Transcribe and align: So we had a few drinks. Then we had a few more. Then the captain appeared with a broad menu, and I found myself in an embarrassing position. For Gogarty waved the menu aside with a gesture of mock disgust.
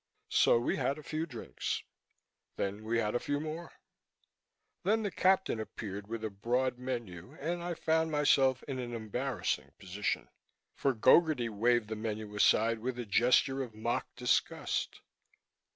So 0.31 0.57
we 0.57 0.77
had 0.77 0.97
a 0.97 1.03
few 1.03 1.27
drinks. 1.27 1.83
Then 2.55 2.85
we 2.85 2.97
had 2.97 3.13
a 3.13 3.19
few 3.19 3.39
more. 3.39 3.73
Then 4.81 5.03
the 5.03 5.11
captain 5.11 5.59
appeared 5.59 6.07
with 6.07 6.23
a 6.23 6.31
broad 6.31 6.79
menu, 6.79 7.37
and 7.39 7.61
I 7.61 7.75
found 7.75 8.09
myself 8.09 8.63
in 8.63 8.79
an 8.79 8.95
embarrassing 8.95 9.73
position. 9.77 10.27
For 10.73 10.95
Gogarty 10.95 11.49
waved 11.49 11.87
the 11.87 11.95
menu 11.95 12.33
aside 12.35 12.79
with 12.79 12.97
a 12.97 13.05
gesture 13.05 13.61
of 13.61 13.75
mock 13.75 14.07
disgust. 14.15 15.01